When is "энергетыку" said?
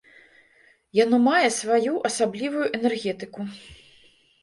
2.81-3.41